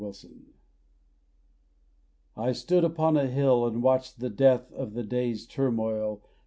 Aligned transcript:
Prayer. 0.01 0.13
I 2.35 2.53
stood 2.53 2.83
upon 2.83 3.17
a 3.17 3.27
hill, 3.27 3.67
and 3.67 3.83
watched 3.83 4.19
the 4.19 4.31
death 4.31 4.71
Of 4.73 4.95
the 4.95 5.03
day's 5.03 5.45
turmoil. 5.45 6.23